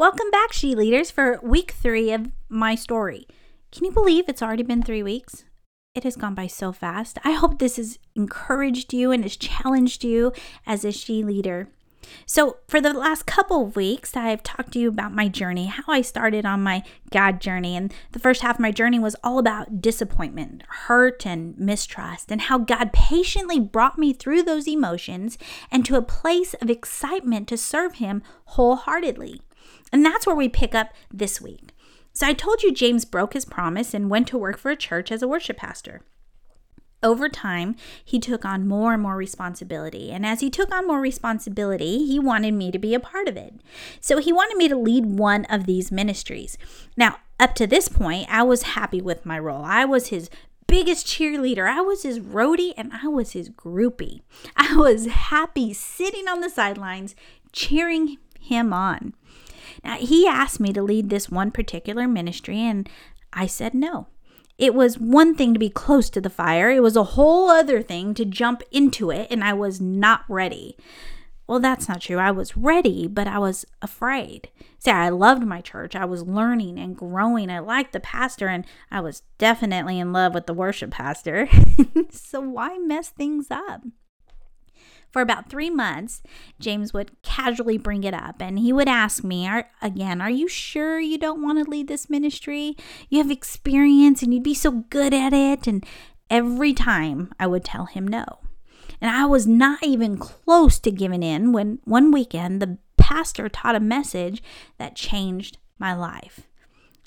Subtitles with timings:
[0.00, 3.26] Welcome back, She Leaders, for week three of my story.
[3.70, 5.44] Can you believe it's already been three weeks?
[5.94, 7.18] It has gone by so fast.
[7.22, 10.32] I hope this has encouraged you and has challenged you
[10.66, 11.68] as a She Leader.
[12.24, 15.82] So, for the last couple of weeks, I've talked to you about my journey, how
[15.86, 17.76] I started on my God journey.
[17.76, 22.40] And the first half of my journey was all about disappointment, hurt, and mistrust, and
[22.40, 25.36] how God patiently brought me through those emotions
[25.70, 29.42] and to a place of excitement to serve Him wholeheartedly.
[29.92, 31.70] And that's where we pick up this week.
[32.12, 35.12] So, I told you James broke his promise and went to work for a church
[35.12, 36.02] as a worship pastor.
[37.02, 40.10] Over time, he took on more and more responsibility.
[40.10, 43.38] And as he took on more responsibility, he wanted me to be a part of
[43.38, 43.54] it.
[44.00, 46.58] So he wanted me to lead one of these ministries.
[46.96, 49.64] Now, up to this point, I was happy with my role.
[49.64, 50.28] I was his
[50.66, 51.66] biggest cheerleader.
[51.66, 54.20] I was his roadie and I was his groupie.
[54.54, 57.16] I was happy sitting on the sidelines
[57.50, 59.14] cheering him on.
[59.84, 62.88] Now, he asked me to lead this one particular ministry, and
[63.32, 64.08] I said no.
[64.58, 67.82] It was one thing to be close to the fire, it was a whole other
[67.82, 70.76] thing to jump into it, and I was not ready.
[71.50, 72.18] Well, that's not true.
[72.18, 74.50] I was ready, but I was afraid.
[74.78, 75.96] See, I loved my church.
[75.96, 77.50] I was learning and growing.
[77.50, 81.48] I liked the pastor, and I was definitely in love with the worship pastor.
[82.10, 83.82] so, why mess things up?
[85.10, 86.22] For about three months,
[86.60, 90.46] James would casually bring it up and he would ask me, are, again, Are you
[90.46, 92.76] sure you don't want to lead this ministry?
[93.08, 95.66] You have experience and you'd be so good at it.
[95.66, 95.84] And
[96.30, 98.24] every time I would tell him no.
[99.00, 103.74] And I was not even close to giving in when one weekend the pastor taught
[103.74, 104.42] a message
[104.78, 106.46] that changed my life.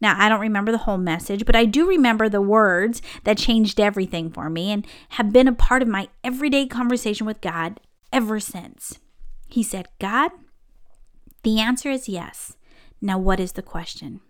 [0.00, 3.78] Now, I don't remember the whole message, but I do remember the words that changed
[3.78, 7.78] everything for me and have been a part of my everyday conversation with God
[8.12, 8.98] ever since.
[9.48, 10.30] He said, God,
[11.42, 12.56] the answer is yes.
[13.00, 14.20] Now, what is the question?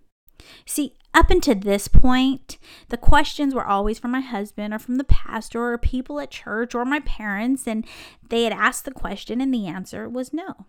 [0.65, 2.57] See, up until this point,
[2.89, 6.75] the questions were always from my husband or from the pastor or people at church
[6.75, 7.85] or my parents, and
[8.29, 10.67] they had asked the question and the answer was no.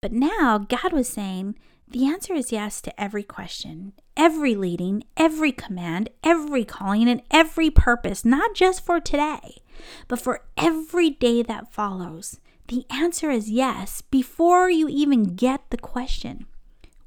[0.00, 3.92] But now God was saying, the answer is yes to every question,
[4.22, 9.60] every leading, every command, every calling, and every purpose, not just for today,
[10.06, 12.38] but for every day that follows.
[12.68, 16.46] The answer is yes before you even get the question.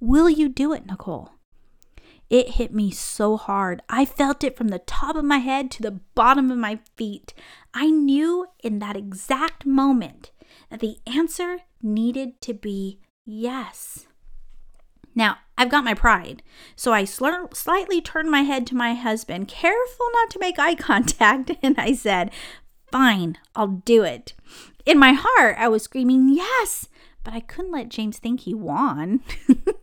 [0.01, 1.31] Will you do it, Nicole?
[2.29, 3.81] It hit me so hard.
[3.87, 7.33] I felt it from the top of my head to the bottom of my feet.
[7.73, 10.31] I knew in that exact moment
[10.69, 14.07] that the answer needed to be yes.
[15.15, 16.43] Now, I've got my pride,
[16.75, 20.75] so I sl- slightly turned my head to my husband, careful not to make eye
[20.75, 22.31] contact, and I said,
[22.91, 24.33] Fine, I'll do it.
[24.85, 26.89] In my heart, I was screaming, Yes,
[27.23, 29.21] but I couldn't let James think he won.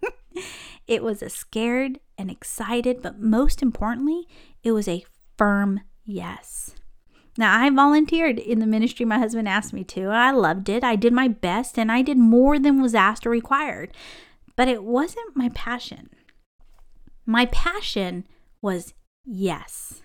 [0.86, 4.28] it was a scared and excited, but most importantly,
[4.62, 5.04] it was a
[5.38, 6.74] firm yes.
[7.38, 10.08] Now, I volunteered in the ministry my husband asked me to.
[10.08, 10.84] I loved it.
[10.84, 13.90] I did my best and I did more than was asked or required
[14.56, 16.10] but it wasn't my passion.
[17.26, 18.24] My passion
[18.60, 20.02] was yes.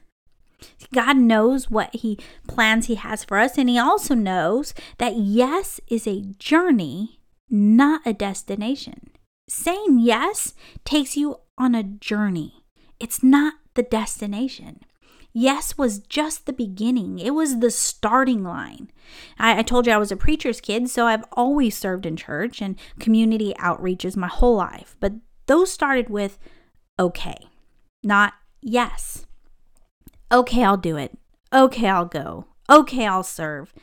[0.94, 5.80] God knows what He plans He has for us, and He also knows that yes
[5.88, 7.19] is a journey,
[7.50, 9.12] not a destination.
[9.50, 10.53] Saying yes
[10.84, 12.64] takes you on a journey,
[13.00, 14.81] it's not the destination.
[15.40, 18.90] Yes was just the beginning, it was the starting line.
[19.38, 22.59] I, I, told you I was a preacher's kid, so I've always served in church
[22.59, 24.96] and community outreaches my whole life.
[25.00, 25.14] But
[25.46, 26.40] those started with
[26.97, 27.38] okay,
[28.03, 28.34] not
[28.64, 29.28] yes.
[30.31, 31.16] Okay, I'll do it.
[31.53, 32.47] Okay, I'll go.
[32.68, 33.76] Okay, I'll serve.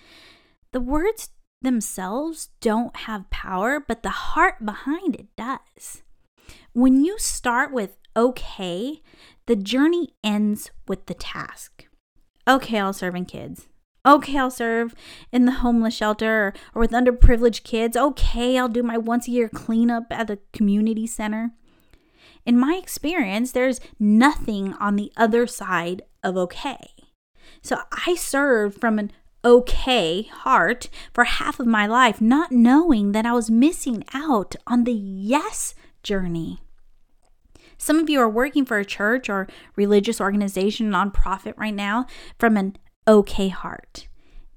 [0.72, 1.28] The words
[1.62, 6.03] themselves don't have power, but the heart behind it does.
[6.72, 9.02] When you start with okay,
[9.47, 11.86] the journey ends with the task.
[12.47, 13.69] Okay, I'll serve in kids.
[14.06, 14.94] Okay, I'll serve
[15.32, 17.97] in the homeless shelter or, with underprivileged kids.
[17.97, 21.52] Okay, I'll do my once a year cleanup at the community center.
[22.44, 26.90] In my experience, there's nothing on the other side of okay.
[27.62, 29.11] So I served from an
[29.43, 34.84] okay heart for half of my life, not knowing that I was missing out on
[34.84, 36.61] the yes journey.
[37.84, 39.46] Some of you are working for a church or
[39.76, 42.06] religious organization, nonprofit right now
[42.38, 44.08] from an okay heart.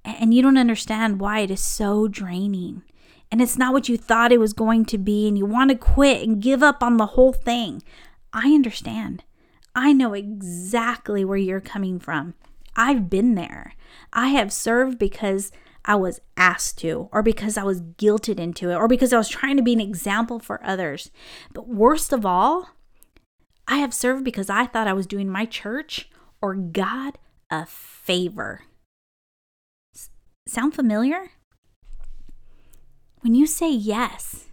[0.05, 2.83] And you don't understand why it is so draining.
[3.29, 5.75] And it's not what you thought it was going to be, and you want to
[5.75, 7.83] quit and give up on the whole thing.
[8.31, 9.25] I understand.
[9.75, 12.33] I know exactly where you're coming from.
[12.77, 13.73] I've been there.
[14.13, 15.51] I have served because
[15.83, 19.27] I was asked to, or because I was guilted into it, or because I was
[19.27, 21.11] trying to be an example for others.
[21.53, 22.69] But worst of all,
[23.67, 26.09] I have served because I thought I was doing my church
[26.41, 27.17] or God
[27.49, 28.63] a favor.
[29.95, 30.09] S-
[30.47, 31.31] sound familiar?
[33.21, 34.45] When you say yes,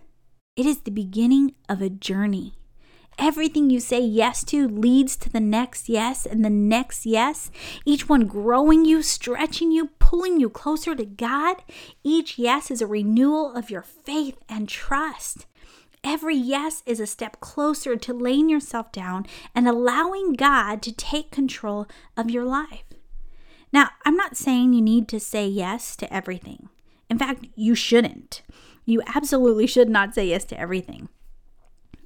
[0.57, 2.55] it is the beginning of a journey.
[3.17, 7.53] Everything you say yes to leads to the next yes and the next yes,
[7.85, 11.63] each one growing you, stretching you, pulling you closer to God.
[12.03, 15.47] Each yes is a renewal of your faith and trust.
[16.05, 19.25] Every yes is a step closer to laying yourself down
[19.55, 22.85] and allowing God to take control of your life.
[23.73, 26.69] Now, I'm not saying you need to say yes to everything.
[27.09, 28.43] In fact, you shouldn't.
[28.85, 31.09] You absolutely should not say yes to everything.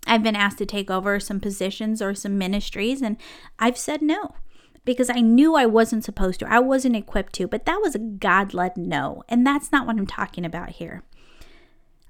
[0.07, 3.17] I've been asked to take over some positions or some ministries, and
[3.59, 4.37] I've said no
[4.85, 6.51] because I knew I wasn't supposed to.
[6.51, 9.23] I wasn't equipped to, but that was a God led no.
[9.29, 11.03] And that's not what I'm talking about here.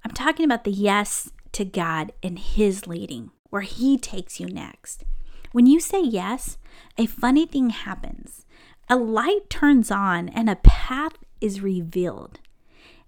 [0.05, 5.05] I'm talking about the yes to God and His leading, where He takes you next.
[5.53, 6.59] When you say yes,
[6.97, 8.45] a funny thing happens.
[8.89, 12.41] A light turns on and a path is revealed.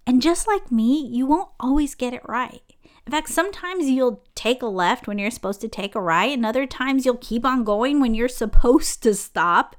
[0.05, 2.61] And just like me, you won't always get it right.
[3.05, 6.45] In fact, sometimes you'll take a left when you're supposed to take a right, and
[6.45, 9.75] other times you'll keep on going when you're supposed to stop.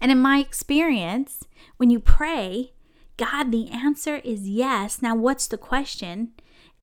[0.00, 1.44] And in my experience,
[1.76, 2.72] when you pray,
[3.16, 5.02] God, the answer is yes.
[5.02, 6.32] Now, what's the question?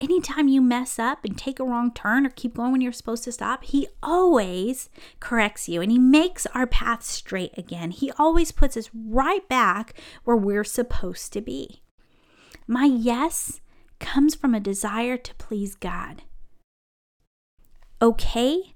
[0.01, 3.23] Anytime you mess up and take a wrong turn or keep going when you're supposed
[3.23, 4.89] to stop, He always
[5.19, 7.91] corrects you and He makes our path straight again.
[7.91, 9.93] He always puts us right back
[10.23, 11.81] where we're supposed to be.
[12.67, 13.61] My yes
[13.99, 16.23] comes from a desire to please God.
[18.01, 18.75] Okay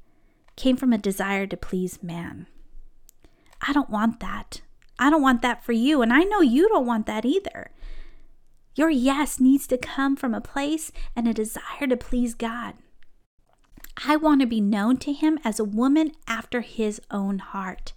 [0.60, 2.46] came from a desire to please man.
[3.66, 4.62] I don't want that.
[5.00, 7.72] I don't want that for you, and I know you don't want that either.
[8.80, 12.76] Your yes needs to come from a place and a desire to please God.
[14.08, 17.92] I want to be known to Him as a woman after His own heart.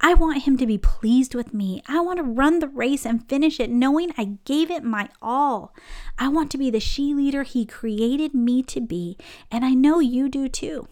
[0.00, 1.82] I want Him to be pleased with me.
[1.88, 5.74] I want to run the race and finish it knowing I gave it my all.
[6.16, 9.18] I want to be the she leader He created me to be,
[9.50, 10.86] and I know you do too.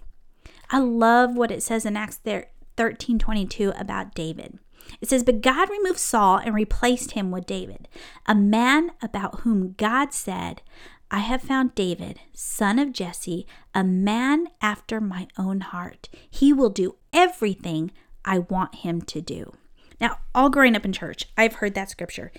[0.68, 2.18] I love what it says in Acts
[2.76, 4.58] 13 22 about David.
[5.00, 7.88] It says, But God removed Saul and replaced him with David,
[8.26, 10.62] a man about whom God said,
[11.10, 16.08] I have found David, son of Jesse, a man after my own heart.
[16.30, 17.92] He will do everything
[18.24, 19.54] I want him to do.
[20.00, 22.30] Now, all growing up in church, I've heard that scripture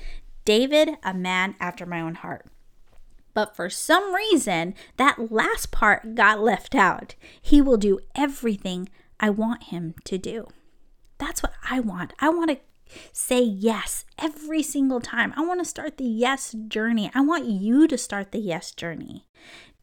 [0.46, 2.46] David, a man after my own heart.
[3.34, 7.16] But for some reason, that last part got left out.
[7.42, 10.48] He will do everything I want him to do.
[11.70, 12.14] I want.
[12.20, 12.60] I want to
[13.12, 15.34] say yes every single time.
[15.38, 17.12] I want to start the yes journey.
[17.14, 19.26] I want you to start the yes journey.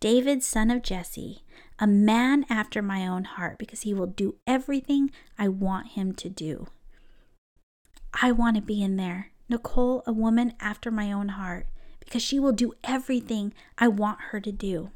[0.01, 1.45] David, son of Jesse,
[1.79, 6.29] a man after my own heart, because he will do everything I want him to
[6.29, 6.67] do.
[8.21, 9.31] I want to be in there.
[9.49, 11.69] Nicole, a woman after my own heart,
[12.01, 14.91] because she will do everything I want her to do.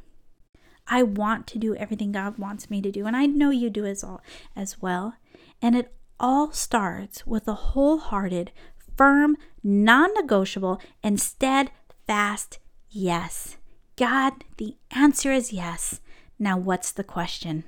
[0.89, 3.87] I want to do everything God wants me to do, and I know you do
[3.87, 4.21] as all
[4.57, 5.15] as well.
[5.63, 8.53] And it all starts with a wholehearted,
[8.97, 12.59] firm, non negotiable, and steadfast
[12.91, 13.57] yes.
[13.97, 16.01] God, the answer is yes.
[16.39, 17.65] Now, what's the question?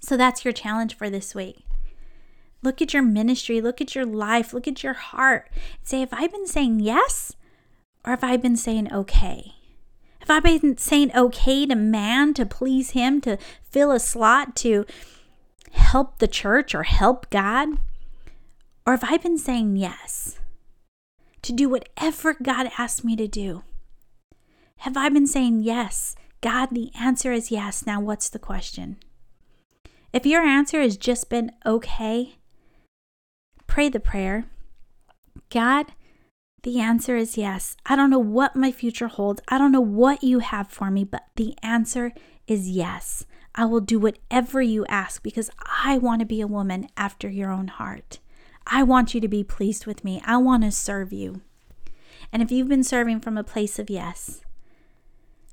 [0.00, 1.64] So that's your challenge for this week.
[2.62, 5.50] Look at your ministry, look at your life, look at your heart.
[5.82, 7.36] Say, have I been saying yes
[8.04, 9.54] or have I been saying okay?
[10.20, 14.84] Have I been saying okay to man to please him, to fill a slot, to
[15.70, 17.68] help the church or help God?
[18.86, 20.38] Or have I been saying yes
[21.42, 23.62] to do whatever God asked me to do?
[24.78, 26.16] Have I been saying yes?
[26.40, 27.84] God, the answer is yes.
[27.86, 28.96] Now, what's the question?
[30.12, 32.36] If your answer has just been okay,
[33.66, 34.46] pray the prayer
[35.50, 35.86] God,
[36.62, 37.76] the answer is yes.
[37.86, 39.42] I don't know what my future holds.
[39.48, 42.12] I don't know what you have for me, but the answer
[42.46, 43.24] is yes.
[43.54, 47.50] I will do whatever you ask because I want to be a woman after your
[47.50, 48.18] own heart.
[48.66, 50.22] I want you to be pleased with me.
[50.24, 51.40] I want to serve you.
[52.32, 54.42] And if you've been serving from a place of yes,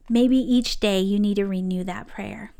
[0.09, 2.53] maybe each day you need to renew that prayer.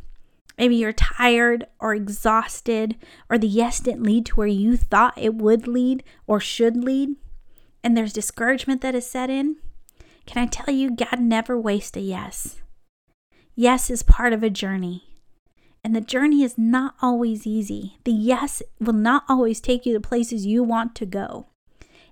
[0.58, 2.96] Maybe you're tired or exhausted,
[3.30, 7.16] or the yes didn't lead to where you thought it would lead or should lead,
[7.84, 9.58] and there's discouragement that is set in.
[10.26, 12.62] Can I tell you, God never wastes a yes.
[13.56, 15.07] Yes is part of a journey.
[15.84, 17.98] And the journey is not always easy.
[18.04, 21.48] The yes will not always take you to places you want to go.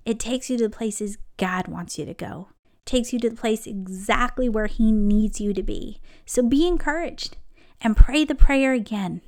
[0.05, 2.49] It takes you to the places God wants you to go.
[2.85, 5.99] takes you to the place exactly where He needs you to be.
[6.25, 7.35] So be encouraged
[7.81, 9.21] and pray the prayer again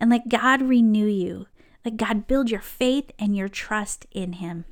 [0.00, 1.46] and let God renew you.
[1.84, 4.64] Let God build your faith and your trust in Him.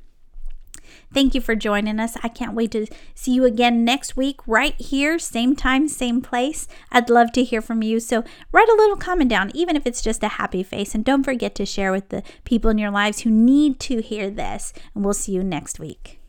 [1.13, 2.17] Thank you for joining us.
[2.23, 6.67] I can't wait to see you again next week, right here, same time, same place.
[6.91, 7.99] I'd love to hear from you.
[7.99, 10.93] So write a little comment down, even if it's just a happy face.
[10.93, 14.29] And don't forget to share with the people in your lives who need to hear
[14.29, 14.73] this.
[14.93, 16.19] And we'll see you next week.